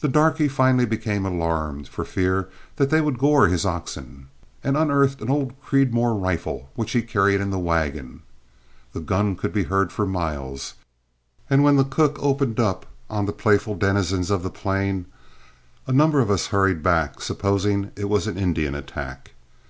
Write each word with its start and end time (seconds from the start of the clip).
The 0.00 0.08
darky 0.08 0.48
finally 0.48 0.86
became 0.86 1.26
alarmed 1.26 1.86
for 1.86 2.06
fear 2.06 2.48
they 2.76 3.02
would 3.02 3.18
gore 3.18 3.48
his 3.48 3.66
oxen, 3.66 4.28
and 4.64 4.78
unearthed 4.78 5.20
an 5.20 5.28
old 5.28 5.52
Creedmoor 5.60 6.14
rifle 6.18 6.70
which 6.74 6.92
he 6.92 7.02
carried 7.02 7.38
in 7.38 7.50
the 7.50 7.58
wagon. 7.58 8.22
The 8.94 9.00
gun 9.00 9.36
could 9.36 9.52
be 9.52 9.64
heard 9.64 9.92
for 9.92 10.06
miles, 10.06 10.72
and 11.50 11.62
when 11.62 11.76
the 11.76 11.84
cook 11.84 12.16
opened 12.18 12.58
on 13.10 13.26
the 13.26 13.32
playful 13.34 13.74
denizens 13.74 14.30
of 14.30 14.42
the 14.42 14.48
plain, 14.48 15.04
a 15.86 15.92
number 15.92 16.20
of 16.20 16.30
us 16.30 16.46
hurried 16.46 16.82
back, 16.82 17.20
supposing 17.20 17.92
it 17.94 18.08
was 18.08 18.26
an 18.26 18.38
Indian 18.38 18.74
attack. 18.74 19.32